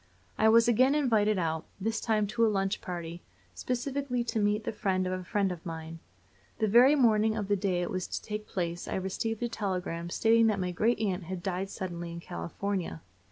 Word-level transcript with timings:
I 0.35 0.49
was 0.49 0.67
again 0.67 0.95
invited 0.95 1.37
out; 1.37 1.67
this 1.79 2.01
time 2.01 2.25
to 2.25 2.43
a 2.43 2.49
lunch 2.49 2.81
party, 2.81 3.21
specially 3.53 4.23
to 4.23 4.39
meet 4.39 4.63
the 4.63 4.71
friend 4.71 5.05
of 5.05 5.13
a 5.13 5.23
friend 5.23 5.51
of 5.51 5.63
mine. 5.63 5.99
The 6.57 6.67
very 6.67 6.95
morning 6.95 7.35
of 7.37 7.47
the 7.47 7.55
day 7.55 7.83
it 7.83 7.91
was 7.91 8.07
to 8.07 8.19
take 8.19 8.47
place 8.47 8.87
I 8.87 8.95
received 8.95 9.43
a 9.43 9.47
telegram 9.47 10.09
stating 10.09 10.47
that 10.47 10.59
my 10.59 10.71
great 10.71 10.97
aunt 10.99 11.25
had 11.25 11.43
died 11.43 11.69
suddenly 11.69 12.11
in 12.11 12.19
California. 12.19 13.03